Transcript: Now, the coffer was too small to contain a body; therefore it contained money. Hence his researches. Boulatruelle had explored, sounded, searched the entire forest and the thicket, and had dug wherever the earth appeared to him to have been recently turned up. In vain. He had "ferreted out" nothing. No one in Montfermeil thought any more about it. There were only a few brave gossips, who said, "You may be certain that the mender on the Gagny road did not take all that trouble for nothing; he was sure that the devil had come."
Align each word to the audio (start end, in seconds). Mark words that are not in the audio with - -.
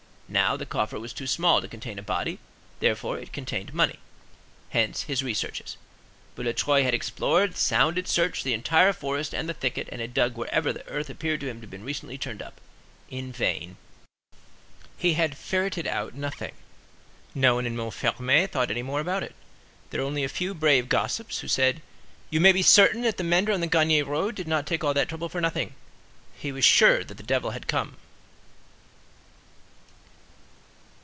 Now, 0.33 0.55
the 0.55 0.65
coffer 0.65 0.97
was 0.97 1.11
too 1.11 1.27
small 1.27 1.59
to 1.59 1.67
contain 1.67 1.99
a 1.99 2.01
body; 2.01 2.39
therefore 2.79 3.19
it 3.19 3.33
contained 3.33 3.73
money. 3.73 3.99
Hence 4.69 5.01
his 5.03 5.21
researches. 5.21 5.75
Boulatruelle 6.37 6.83
had 6.83 6.93
explored, 6.93 7.57
sounded, 7.57 8.07
searched 8.07 8.45
the 8.45 8.53
entire 8.53 8.93
forest 8.93 9.33
and 9.33 9.49
the 9.49 9.53
thicket, 9.53 9.89
and 9.91 9.99
had 9.99 10.13
dug 10.13 10.37
wherever 10.37 10.71
the 10.71 10.87
earth 10.87 11.09
appeared 11.09 11.41
to 11.41 11.49
him 11.49 11.57
to 11.57 11.63
have 11.63 11.69
been 11.69 11.83
recently 11.83 12.17
turned 12.17 12.41
up. 12.41 12.61
In 13.09 13.33
vain. 13.33 13.75
He 14.97 15.15
had 15.15 15.35
"ferreted 15.35 15.85
out" 15.85 16.13
nothing. 16.15 16.53
No 17.35 17.55
one 17.55 17.65
in 17.65 17.75
Montfermeil 17.75 18.47
thought 18.47 18.71
any 18.71 18.83
more 18.83 19.01
about 19.01 19.23
it. 19.23 19.35
There 19.89 19.99
were 19.99 20.07
only 20.07 20.23
a 20.23 20.29
few 20.29 20.53
brave 20.53 20.87
gossips, 20.87 21.39
who 21.39 21.49
said, 21.49 21.81
"You 22.29 22.39
may 22.39 22.53
be 22.53 22.63
certain 22.63 23.01
that 23.01 23.17
the 23.17 23.25
mender 23.25 23.51
on 23.51 23.59
the 23.59 23.67
Gagny 23.67 24.01
road 24.01 24.35
did 24.35 24.47
not 24.47 24.65
take 24.65 24.81
all 24.81 24.93
that 24.93 25.09
trouble 25.09 25.27
for 25.27 25.41
nothing; 25.41 25.75
he 26.37 26.53
was 26.53 26.63
sure 26.63 27.03
that 27.03 27.15
the 27.17 27.21
devil 27.21 27.49
had 27.51 27.67
come." 27.67 27.97